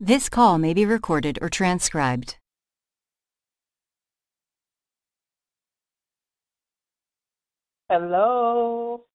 [0.00, 2.36] This call may be recorded or transcribed.
[7.90, 9.06] Hello.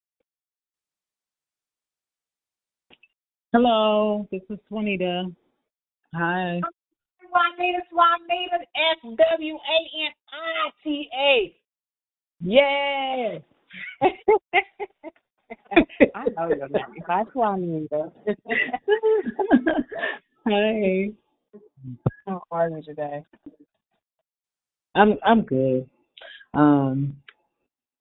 [3.54, 5.32] Hello, this is Juanita.
[6.14, 6.60] Hi.
[7.32, 11.56] Juanita, Juanita, S W A N I T A.
[12.42, 13.42] Yes.
[16.14, 17.04] I know your name.
[17.08, 18.12] Hi, Juanita.
[20.46, 21.10] Hi.
[22.28, 23.24] How are you today?
[24.96, 25.90] I'm I'm good.
[26.54, 27.16] Um,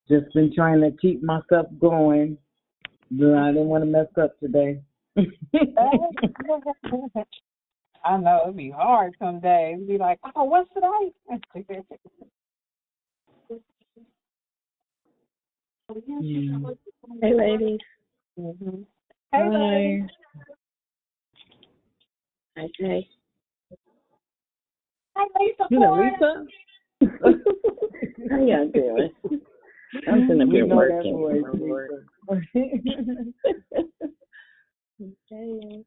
[0.08, 2.36] just been trying to keep myself going.
[3.10, 4.80] But I didn't want to mess up today.
[8.04, 9.78] I know it'd be hard some days.
[9.86, 11.12] Be like, oh, what's today?
[16.20, 16.58] Yeah.
[17.20, 17.78] Hey, ladies.
[18.38, 18.82] hmm
[19.30, 19.48] Hey, Hi.
[19.50, 20.06] baby.
[22.56, 23.08] Hi, Jay.
[25.16, 25.66] Hi, Lisa.
[25.70, 26.46] You know Lisa?
[28.30, 29.10] How y'all doing?
[30.06, 31.16] I'm sitting up We here working.
[31.16, 31.58] voice, from
[32.52, 32.82] hey.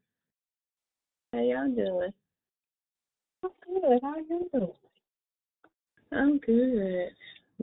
[1.32, 2.12] How y'all doing?
[3.44, 4.00] I'm good.
[4.02, 4.72] How you doing?
[6.12, 7.10] I'm good.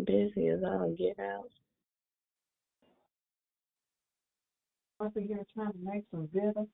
[0.05, 1.49] Busy as all get out.
[5.01, 6.69] Over here trying to make some vittles.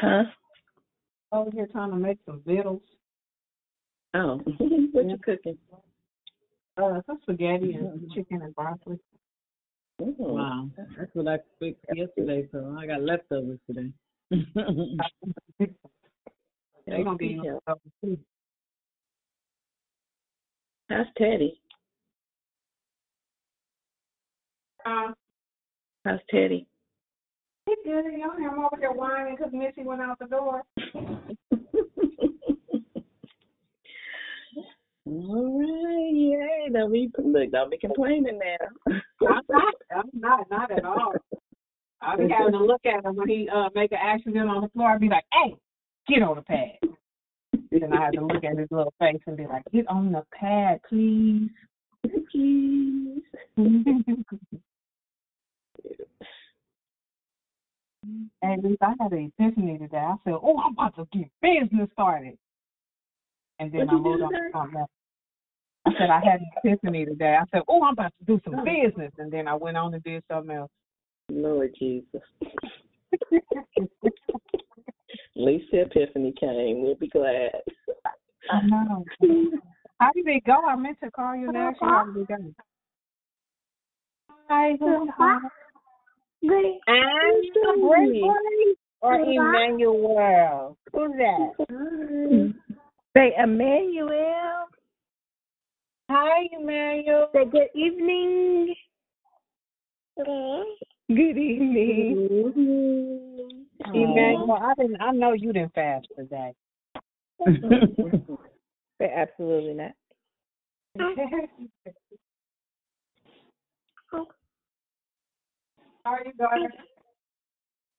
[0.00, 0.24] Huh?
[1.32, 2.82] Over here trying to make some vittles.
[4.14, 4.36] Oh,
[4.92, 5.12] what Yeah.
[5.12, 5.58] you cooking?
[6.76, 8.98] Uh, some spaghetti and chicken and broccoli.
[10.02, 10.14] Ooh.
[10.18, 13.92] Wow, that's what I fixed yesterday, so I got leftovers today.
[16.88, 17.58] They gonna be Yeah.
[18.04, 18.18] too.
[20.88, 21.60] How's Teddy?
[24.84, 25.12] Uh,
[26.04, 26.68] How's Teddy?
[27.66, 28.04] He good.
[28.04, 30.62] You know him over there whining because Missy went out the door.
[35.08, 36.68] All right, yay.
[36.72, 38.92] Don't be look, don't be complaining now.
[39.28, 39.74] I'm not.
[39.94, 40.50] I'm not.
[40.50, 41.12] Not at all.
[42.02, 44.68] I be having to look at him when he uh make an accident on the
[44.68, 44.90] floor.
[44.90, 45.56] I'd be like, "Hey,
[46.08, 46.78] get on the pad."
[47.70, 50.24] then I have to look at his little face and be like, "Get on the
[50.32, 51.50] pad, please."
[52.30, 53.22] Please.
[58.42, 59.96] At least I had an epiphany today.
[59.96, 62.38] I said, "Oh, I'm about to get business started,"
[63.58, 64.90] and then What'd I moved on to something else.
[65.86, 67.36] I said I had an epiphany today.
[67.40, 68.64] I said, "Oh, I'm about to do some oh.
[68.64, 70.70] business," and then I went on and did something else.
[71.28, 72.22] Lord Jesus.
[75.36, 76.82] At least the epiphany came.
[76.82, 77.50] We'll be glad.
[78.50, 79.04] I know.
[80.00, 80.62] How did it go?
[80.66, 82.54] I meant to call you ask you how did it go.
[84.48, 84.76] Hi,
[86.48, 86.86] who's hi?
[86.86, 90.76] And Gregory or Emmanuel?
[90.92, 91.52] Who's that?
[93.16, 94.66] Say Emmanuel.
[96.10, 97.28] Hi, Emmanuel.
[97.34, 98.74] Say good evening.
[100.16, 103.66] Good evening.
[103.86, 105.00] Emmanuel, I didn't.
[105.00, 106.54] I know you didn't fast today.
[108.98, 109.92] Say absolutely not.
[116.06, 116.72] How are you, daughter?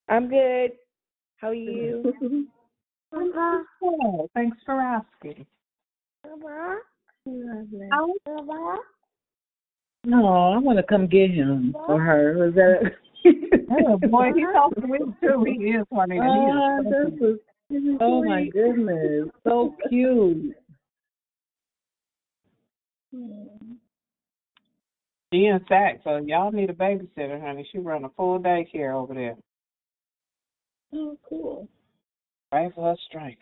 [0.07, 0.71] I'm good.
[1.37, 2.13] How are you?
[3.13, 5.45] Oh, thanks for asking.
[10.05, 12.47] no, I want to come get him or her.
[12.47, 12.91] Is that?
[13.69, 15.43] Oh boy, he's so sweet too.
[15.45, 16.19] He is funny.
[16.21, 20.55] Oh, He is ah, this is, oh my goodness, so cute.
[25.33, 27.67] She in fact, so y'all need a babysitter, honey.
[27.71, 29.35] She run a full daycare over there.
[30.93, 31.67] Oh, cool.
[32.51, 33.41] Right for her strength.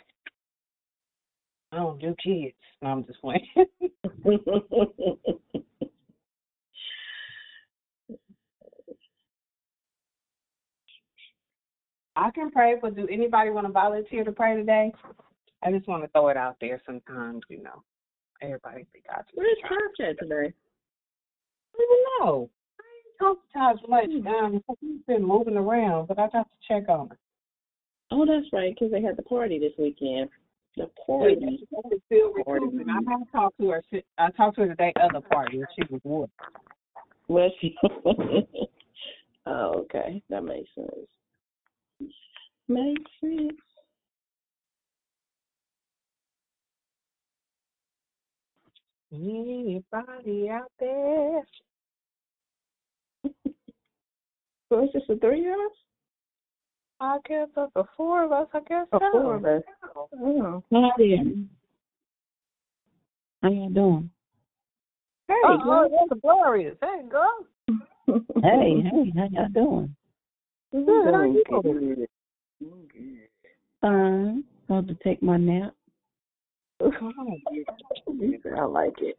[1.72, 2.56] I don't do kids.
[2.82, 3.46] No, I'm just playing.
[12.16, 14.92] I can pray, but do anybody want to volunteer to pray today?
[15.64, 17.84] I just want to throw it out there sometimes, you know.
[18.42, 20.54] Everybody think I just Where's church at today?
[21.76, 22.50] I don't know.
[22.80, 24.26] I ain't talked to Taj much.
[24.28, 27.18] Um, he's been moving around, but I got to check on her.
[28.12, 30.30] Oh, that's right, because they had the party this weekend.
[30.78, 31.38] The party.
[31.40, 32.90] She's still recruiting.
[32.90, 33.84] I haven't talked to her.
[34.18, 36.30] I talked to her the day of the party, and she was wood.
[37.28, 37.76] Was she?
[39.46, 40.22] oh, okay.
[40.30, 42.12] That makes sense.
[42.68, 43.54] Makes sense.
[49.16, 51.44] Anybody out there?
[54.70, 55.78] So it's just the three of us?
[57.00, 58.48] I guess that's the four of us.
[58.52, 59.12] I guess Oh, so.
[59.12, 59.62] four of us.
[59.96, 60.64] Oh.
[60.74, 61.18] Hi there.
[63.44, 64.10] How y'all doing?
[65.28, 65.88] Hey, Oh, girl.
[65.88, 66.76] oh, that's glorious.
[66.82, 67.46] Hey, girl.
[68.42, 69.96] Hey, hey, how y'all doing?
[70.72, 71.14] Good.
[71.14, 72.08] How are you Good.
[73.82, 74.44] Fine.
[74.68, 75.75] About to take my nap.
[78.08, 79.18] You sound like it.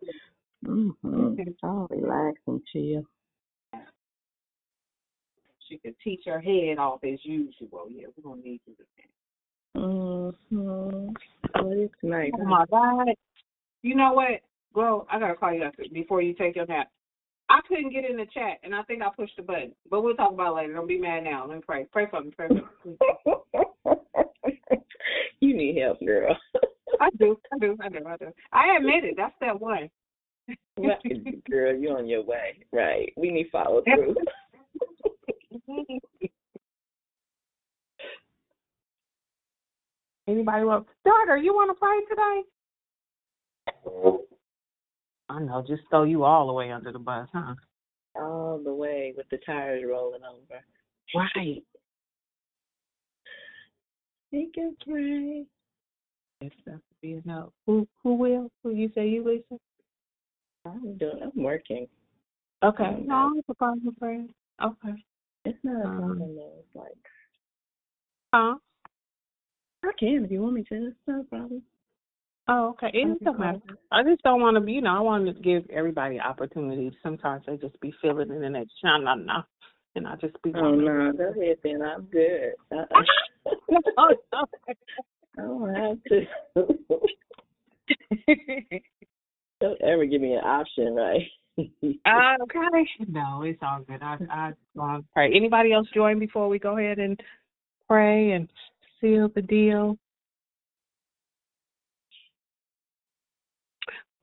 [0.64, 1.42] Mm-hmm.
[1.62, 3.04] I'll relax and chill.
[5.68, 7.88] She could teach her head off as usual.
[7.90, 9.80] Yeah, we're gonna need you to.
[9.80, 11.08] Mm-hmm.
[11.54, 12.30] Well, it's nice.
[12.40, 13.08] Oh my God.
[13.82, 14.40] You know what?
[14.74, 16.90] Well, I gotta call you after before you take your nap.
[17.48, 19.72] I couldn't get in the chat, and I think I pushed the button.
[19.90, 20.74] But we'll talk about it later.
[20.74, 21.46] Don't be mad now.
[21.46, 21.86] Let me pray.
[21.92, 22.30] Pray for me.
[22.36, 22.96] Pray for me.
[25.40, 26.36] you need help, girl.
[27.00, 27.38] I do.
[27.52, 27.76] I do.
[27.82, 28.06] I do.
[28.06, 28.32] I do.
[28.52, 29.14] I admit it.
[29.16, 29.90] That's step one.
[30.76, 30.96] Well,
[31.50, 32.64] girl, you're on your way.
[32.72, 33.12] Right.
[33.16, 34.14] We need follow through.
[40.28, 41.36] Anybody want daughter?
[41.36, 42.42] You want to play today?
[45.28, 45.64] I know.
[45.66, 47.54] Just throw you all the way under the bus, huh?
[48.16, 50.62] All the way with the tires rolling over.
[51.14, 51.64] Right.
[54.30, 55.46] He can pray.
[56.40, 57.50] It's enough to be enough.
[57.66, 58.50] Who who will?
[58.62, 59.60] Who you say you Lisa?
[60.66, 61.20] I'm doing.
[61.22, 61.86] I'm working.
[62.62, 62.84] Okay.
[62.84, 64.30] Um, No, it's a problem, friend.
[64.62, 65.04] Okay.
[65.44, 66.36] It's not a Um, problem.
[66.36, 66.52] though.
[66.58, 66.98] It's like
[68.34, 68.56] Huh?
[69.84, 70.88] I can if you want me to.
[70.88, 71.62] It's not a problem.
[72.48, 72.90] Oh, okay.
[72.94, 73.60] It doesn't matter.
[73.90, 76.92] I just don't want to be, you know, I want to give everybody opportunities.
[77.02, 79.42] Sometimes they just be feeling it and they just, nah, nah, nah.
[79.96, 81.82] And I just be Oh no, go ahead then.
[81.82, 82.52] I'm good.
[82.70, 83.02] Uh-uh.
[85.38, 86.26] I don't have to.
[89.60, 91.22] don't ever give me an option, right?
[91.58, 92.86] Uh, okay.
[93.08, 94.02] No, it's all good.
[94.02, 95.32] I I want to pray.
[95.34, 97.18] Anybody else join before we go ahead and
[97.88, 98.46] pray and
[99.00, 99.96] seal the deal?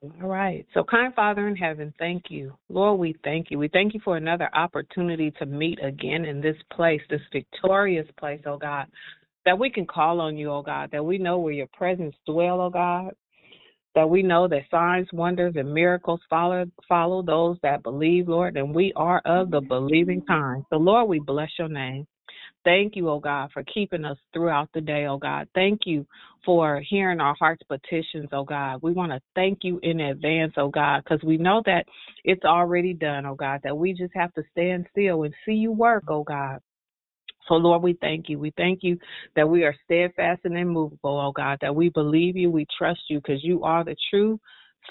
[0.03, 0.65] All right.
[0.73, 2.53] So, kind Father in heaven, thank you.
[2.69, 3.57] Lord, we thank you.
[3.57, 8.41] We thank you for another opportunity to meet again in this place, this victorious place,
[8.45, 8.87] oh God,
[9.45, 12.61] that we can call on you, oh God, that we know where your presence dwell,
[12.61, 13.13] oh God,
[13.95, 18.73] that we know that signs, wonders, and miracles follow follow those that believe, Lord, and
[18.73, 20.63] we are of the believing kind.
[20.69, 22.07] So, Lord, we bless your name.
[22.63, 25.47] Thank you, oh God, for keeping us throughout the day, oh God.
[25.53, 26.05] Thank you
[26.45, 28.81] for hearing our heart's petitions, oh God.
[28.81, 31.85] We want to thank you in advance, oh God, because we know that
[32.23, 35.71] it's already done, oh God, that we just have to stand still and see you
[35.71, 36.59] work, oh God.
[37.47, 38.39] So, Lord, we thank you.
[38.39, 38.97] We thank you
[39.35, 43.19] that we are steadfast and immovable, oh God, that we believe you, we trust you,
[43.19, 44.39] because you are the true,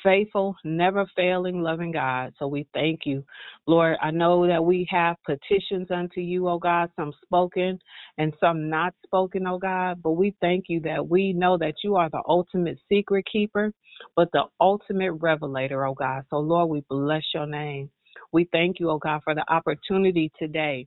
[0.02, 2.32] faithful, never failing, loving God.
[2.38, 3.25] So we thank you.
[3.66, 7.78] Lord, I know that we have petitions unto you, oh God, some spoken
[8.19, 11.96] and some not spoken, oh God, but we thank you that we know that you
[11.96, 13.72] are the ultimate secret keeper,
[14.16, 16.25] but the ultimate revelator, oh God.
[16.31, 17.90] So, Lord, we bless your name.
[18.32, 20.87] We thank you, oh God, for the opportunity today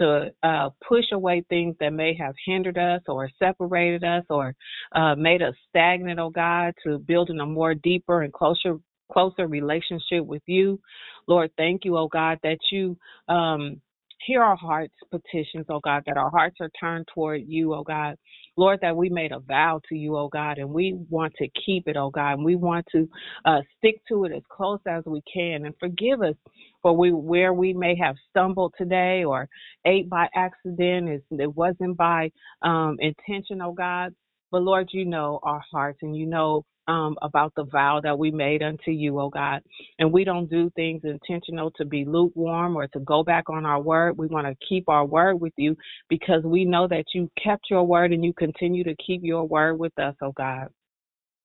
[0.00, 4.54] to uh, push away things that may have hindered us or separated us or
[4.92, 8.78] uh, made us stagnant, oh God, to building a more deeper and closer
[9.12, 10.78] closer relationship with you.
[11.26, 12.96] Lord, thank you, oh God, that you
[13.28, 13.80] um,
[14.26, 18.16] hear our hearts' petitions, oh God, that our hearts are turned toward you, oh God.
[18.56, 21.88] Lord, that we made a vow to you, oh God, and we want to keep
[21.88, 23.08] it, oh God, and we want to
[23.44, 25.64] uh, stick to it as close as we can.
[25.64, 26.34] And forgive us
[26.82, 29.48] for we where we may have stumbled today or
[29.86, 31.22] ate by accident.
[31.30, 32.30] It, wasn't by
[32.62, 34.14] um, intention, oh God.
[34.50, 38.30] But Lord, you know our hearts and you know um, about the vow that we
[38.30, 39.62] made unto you, oh God.
[39.98, 43.80] And we don't do things intentional to be lukewarm or to go back on our
[43.80, 44.18] word.
[44.18, 45.76] We want to keep our word with you
[46.08, 49.78] because we know that you kept your word and you continue to keep your word
[49.78, 50.68] with us, oh God.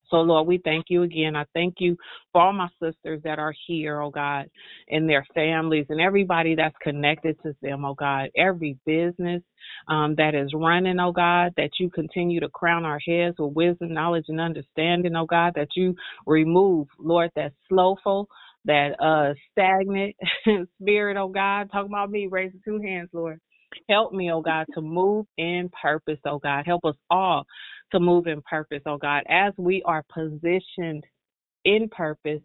[0.09, 1.35] So, Lord, we thank you again.
[1.35, 1.97] I thank you
[2.31, 4.49] for all my sisters that are here, oh God,
[4.89, 8.29] and their families and everybody that's connected to them, oh God.
[8.37, 9.43] Every business
[9.89, 13.93] um, that is running, oh God, that you continue to crown our heads with wisdom,
[13.93, 15.95] knowledge, and understanding, oh God, that you
[16.25, 18.27] remove, Lord, that slowful,
[18.65, 20.15] that uh stagnant
[20.81, 21.71] spirit, oh God.
[21.71, 23.39] Talk about me, raising two hands, Lord.
[23.89, 26.65] Help me, oh God, to move in purpose, oh God.
[26.65, 27.45] Help us all
[27.91, 31.03] to move in purpose, oh God, as we are positioned
[31.65, 32.41] in purpose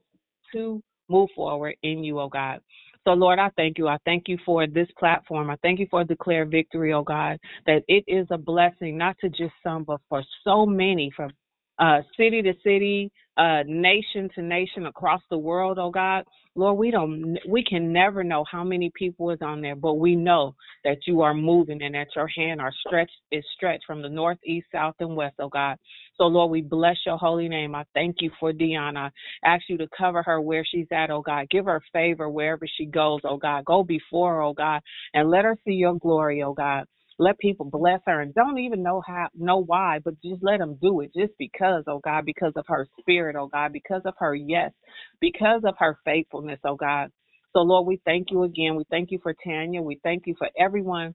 [0.52, 2.60] to move forward in you, oh God.
[3.04, 3.88] So, Lord, I thank you.
[3.88, 5.48] I thank you for this platform.
[5.48, 9.30] I thank you for Declare Victory, oh God, that it is a blessing, not to
[9.30, 11.30] just some, but for so many from
[11.78, 13.10] uh, city to city,
[13.40, 16.24] uh, nation to nation across the world, oh God.
[16.56, 20.14] Lord, we don't, we can never know how many people is on there, but we
[20.14, 20.54] know
[20.84, 24.36] that you are moving and that your hand are stretched, is stretched from the north,
[24.44, 25.78] east, south, and west, oh God.
[26.18, 27.74] So Lord, we bless your holy name.
[27.74, 29.10] I thank you for Deanna.
[29.42, 31.48] Ask you to cover her where she's at, oh God.
[31.50, 33.64] Give her favor wherever she goes, oh God.
[33.64, 34.82] Go before her, oh God,
[35.14, 36.84] and let her see your glory, oh God.
[37.20, 40.78] Let people bless her and don't even know how, know why, but just let them
[40.82, 44.34] do it just because, oh God, because of her spirit, oh God, because of her
[44.34, 44.72] yes,
[45.20, 47.10] because of her faithfulness, oh God.
[47.52, 48.76] So Lord, we thank you again.
[48.76, 49.82] We thank you for Tanya.
[49.82, 51.14] We thank you for everyone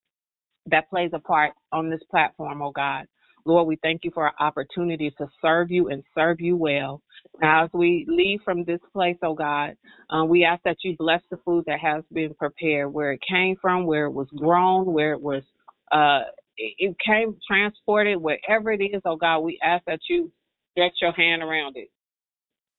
[0.68, 3.08] that plays a part on this platform, oh God.
[3.48, 7.02] Lord, we thank you for our opportunity to serve you and serve you well.
[7.42, 9.78] Now, as we leave from this place, oh God,
[10.12, 13.56] uh, we ask that you bless the food that has been prepared, where it came
[13.62, 15.44] from, where it was grown, where it was
[15.92, 16.22] uh,
[16.58, 20.32] it, it came transported, wherever it is, oh God, we ask that you
[20.72, 21.90] stretch your hand around it.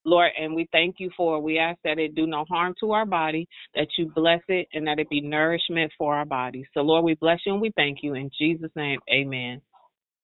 [0.05, 1.41] Lord, and we thank you for it.
[1.41, 4.87] We ask that it do no harm to our body, that you bless it, and
[4.87, 6.65] that it be nourishment for our body.
[6.75, 8.15] So, Lord, we bless you and we thank you.
[8.15, 9.61] In Jesus' name, amen.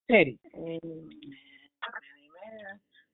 [0.09, 0.39] Teddy.
[0.55, 0.79] Amen.
[0.83, 1.09] Amen.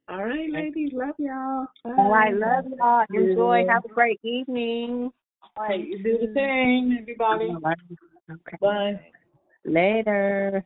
[0.10, 0.92] All right, ladies.
[0.94, 1.66] Love y'all.
[1.84, 1.92] Bye.
[1.98, 3.06] All right, love y'all.
[3.14, 3.66] Enjoy.
[3.68, 5.12] Have a great evening.
[5.68, 7.52] Hey, you do the same, everybody.
[8.32, 8.58] Okay.
[8.62, 9.00] Bye.
[9.66, 10.66] Later.